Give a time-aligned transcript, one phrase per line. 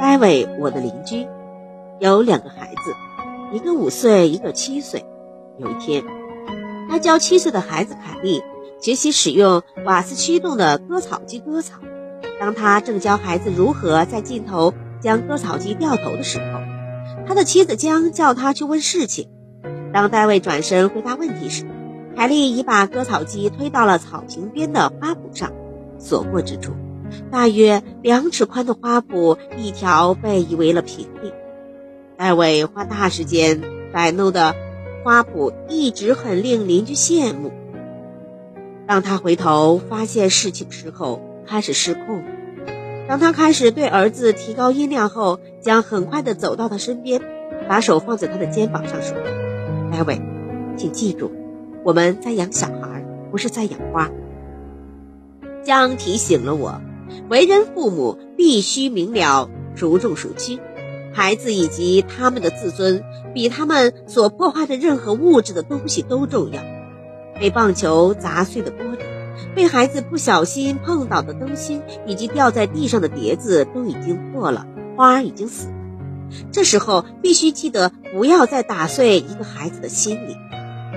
[0.00, 1.28] 戴维，我的邻居，
[1.98, 2.94] 有两个孩子，
[3.52, 5.04] 一个五岁，一个七岁。
[5.58, 6.02] 有一天，
[6.88, 8.42] 他教七岁的孩子凯莉
[8.80, 11.80] 学习使用瓦斯驱动的割草机割草。
[12.40, 16.60] 当他正教孩子如何在尽头将割草机掉头的时候，
[17.28, 19.28] 他的妻子将叫他去问事情。
[19.92, 21.66] 当戴维转身回答问题时，
[22.16, 25.52] 凯莉已把割草机推到了草坪边的花圃上，
[25.98, 26.72] 所过之处。
[27.30, 31.32] 大约两尺宽的花圃，一条被夷为了平地。
[32.16, 34.54] 戴维花大时间摆弄的
[35.02, 37.52] 花圃，一直很令邻居羡慕。
[38.86, 42.22] 当他回头发现事情时候，开始失控。
[43.08, 47.22] 当他开始对儿子提高音量后，将很快地走到他身边，
[47.68, 49.16] 把手放在他的肩膀上说
[49.90, 50.20] ：“戴维，
[50.76, 51.32] 请记住，
[51.84, 54.10] 我们在养小孩，不是在养花。”
[55.62, 56.80] 将提醒了我。
[57.28, 60.60] 为人父母必须明了孰重孰轻，
[61.12, 63.02] 孩子以及他们的自尊
[63.34, 66.62] 比他们所破坏的任何物质的东西都重要。
[67.40, 68.98] 被棒球砸碎的玻璃，
[69.54, 75.74] 被孩子不小心碰倒的灯芯，以及掉在地上的碟子都已经破了，花已经死了。
[76.52, 80.36] 这时候必须记得不要再打碎一个孩子的心灵，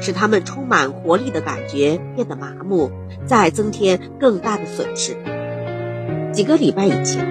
[0.00, 2.90] 使他们充满活力的感觉变得麻木，
[3.26, 5.16] 再增添更大的损失。
[6.32, 7.26] 几个礼拜以前，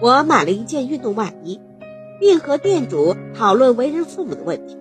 [0.00, 1.60] 我买了一件运动外衣，
[2.18, 4.78] 并和店主讨论为人父母的问题。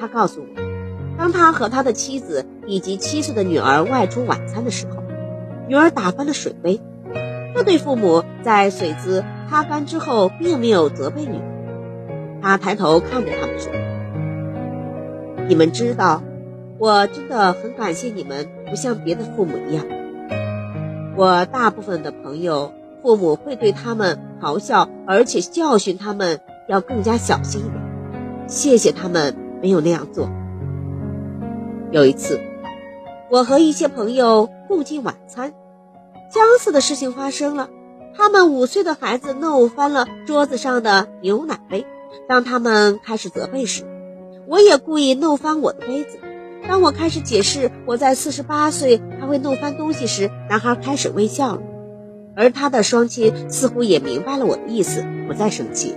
[0.00, 0.46] 他告诉我，
[1.18, 5.02] 当他和他的妻子以及七岁的女儿外出晚餐的时候，
[5.68, 6.80] 女儿打翻了水杯。
[7.54, 12.40] 这对父母在水渍擦干之后，并没有责备女儿。
[12.40, 13.72] 他抬头看着他们说
[15.48, 16.22] ：“你们知道，
[16.78, 19.84] 我真的很感谢你们，不像别的父母一样。”
[21.16, 27.74] 我大部分的朋友，父母会对他们咆哮，而且教训他们要更加小心一点。
[28.48, 30.28] 谢谢他们没有那样做。
[31.92, 32.40] 有一次，
[33.30, 35.52] 我和一些朋友共进晚餐，
[36.32, 37.70] 相似的事情发生了。
[38.16, 41.86] 他们五岁的孩子弄翻了桌子上的牛奶杯。
[42.28, 43.84] 当他们开始责备时，
[44.48, 46.18] 我也故意弄翻我的杯子。
[46.66, 51.62] 当我开始解释我在四十八岁他会弄翻东西时，男孩开始微笑了，
[52.34, 55.96] 而他的双亲似乎也明白了我的意思，不再生气。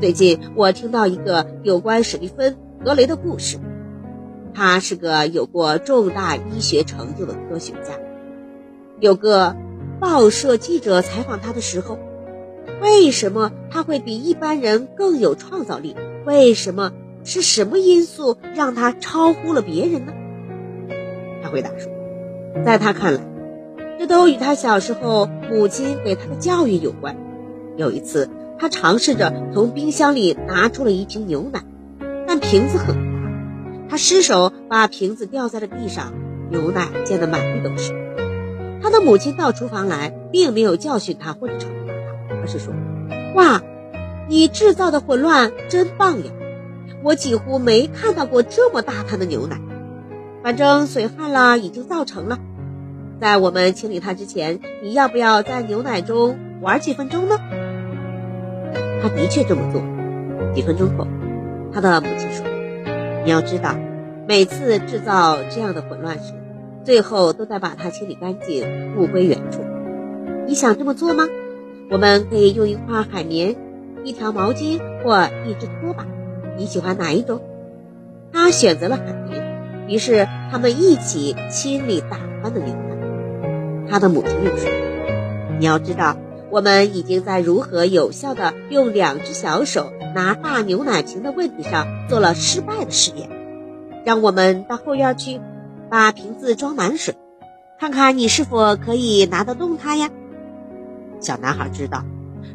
[0.00, 3.58] 最近我听到一个有关史蒂芬·格雷的故事，
[4.52, 7.94] 他是个有过重大医学成就的科学家。
[9.00, 9.56] 有个
[9.98, 11.98] 报社记者采访他的时候，
[12.82, 15.96] 为什么他会比一般人更有创造力？
[16.26, 16.92] 为什么？
[17.24, 20.12] 是什么因素让他超乎了别人呢？
[21.42, 21.90] 他回答说，
[22.64, 23.20] 在他看来，
[23.98, 27.16] 这都与他小时候母亲给他的教育有关。
[27.76, 31.64] 有一次，他尝试着从冰箱里拿出了一瓶牛奶，
[32.26, 33.02] 但瓶子很滑，
[33.88, 36.12] 他失手把瓶子掉在了地上，
[36.50, 37.92] 牛奶溅得满地都是。
[38.82, 41.92] 他的母亲到厨房来，并没有教训他或者惩罚
[42.28, 42.74] 他，而是说
[43.34, 43.62] ：“哇，
[44.28, 46.30] 你制造的混乱真棒呀！”
[47.04, 49.60] 我几乎没看到过这么大摊的牛奶，
[50.42, 52.38] 反正水旱了，已经造成了。
[53.20, 57.38] 在我们清理它之前，你要不要在牛奶中玩几分钟呢？
[59.02, 59.82] 他的确这么做。
[60.54, 61.06] 几分钟后，
[61.74, 62.46] 他的母亲说
[63.22, 63.76] ：“你要知道，
[64.26, 66.32] 每次制造这样的混乱时，
[66.84, 69.60] 最后都得把它清理干净，物归原处。
[70.46, 71.28] 你想这么做吗？
[71.90, 73.54] 我们可以用一块海绵、
[74.04, 76.06] 一条毛巾或一只拖把。”
[76.56, 77.40] 你喜欢哪一种？
[78.32, 83.88] 他选择了海绵，于是他们一起清理打翻的牛奶。
[83.88, 84.68] 他的母亲又说
[85.58, 86.16] ：“你要知道，
[86.50, 93.30] 我们已经在如何有效地用两只小手拿大牛奶瓶的问题上做了失败的实验。
[94.04, 95.40] 让我们到后院去，
[95.88, 97.14] 把瓶子装满水，
[97.78, 100.10] 看看你是否可以拿得动它呀。”
[101.20, 102.04] 小男孩知道，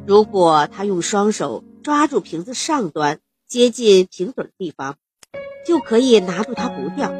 [0.06, 3.19] 如果他用双手抓住瓶子上端。
[3.50, 4.98] 接近瓶嘴的地方，
[5.66, 7.12] 就可以拿住它不掉。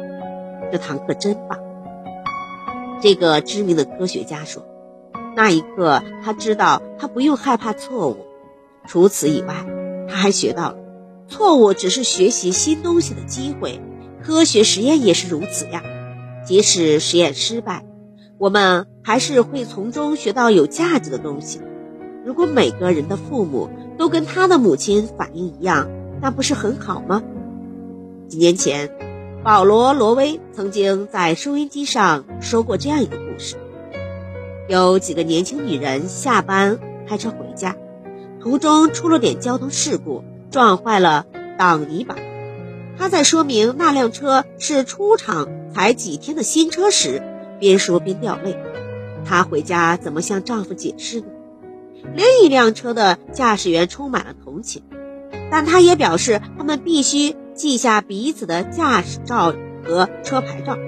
[0.70, 1.58] 这堂课真棒。
[3.02, 4.64] 这个知名的科学家说
[5.34, 8.18] ：“那一刻，他知道他不用害怕错误。
[8.86, 9.66] 除此以外，
[10.08, 10.76] 他还学到了，
[11.26, 13.80] 错误只是学习新东西的机会。
[14.22, 15.82] 科学实验也是如此呀。
[16.46, 17.84] 即使实验失败，
[18.38, 21.60] 我们还是会从中学到有价值的东西。
[22.24, 23.68] 如果每个人的父母
[23.98, 27.22] 都跟他的母亲反应一样。”那不是很好吗？
[28.28, 28.90] 几年前，
[29.42, 33.56] 保罗·罗威曾经在收音机上说过这样一个故事：
[34.68, 36.78] 有几个年轻女人下班
[37.08, 37.76] 开车回家，
[38.40, 41.26] 途中出了点交通事故，撞坏了
[41.58, 42.18] 挡泥板。
[42.98, 47.22] 她在说明那辆车是出厂才几天的新车时，
[47.58, 48.56] 边说边掉泪。
[49.24, 51.26] 她回家怎么向丈夫解释呢？
[52.14, 54.82] 另一辆车的驾驶员充满了同情，
[55.50, 59.52] 但他也表示他们必须记下彼此的驾驶照
[59.84, 60.78] 和车牌照。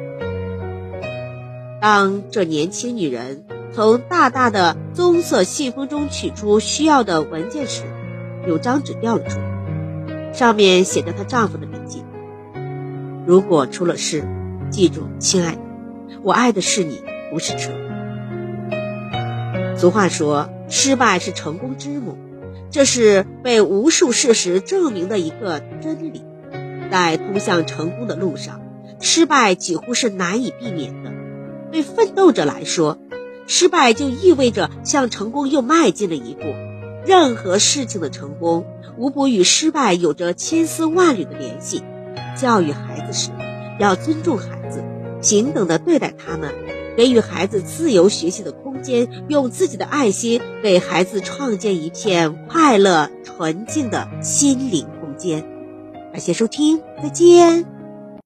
[1.80, 7.82] 当这年轻女人从大大的棕色信封中取出需要的文件时，
[8.46, 12.04] 有张纸掉了出来，上面写着她丈夫的笔记
[13.26, 14.24] ：“如果出了事，
[14.70, 15.60] 记住，亲爱的，
[16.22, 17.72] 我爱的是你，不是车。”
[19.76, 22.16] 俗话说：“失败是成功之母”，
[22.70, 26.24] 这是被无数事实证明的一个真理。
[26.90, 28.60] 在通向成功的路上，
[29.00, 31.10] 失败几乎是难以避免的。
[31.70, 32.98] 对奋斗者来说，
[33.46, 36.42] 失败就意味着向成功又迈进了一步。
[37.06, 38.66] 任何事情的成功，
[38.98, 41.82] 无不与失败有着千丝万缕的联系。
[42.36, 43.30] 教育孩子时，
[43.80, 44.84] 要尊重孩子，
[45.22, 46.52] 平等的对待他们。
[46.96, 55.44] 给予孩子自由学习的空间，用自己的爱心给孩子创建一片快乐纯净的心灵空间。
[56.12, 57.71] 感谢收听，再见。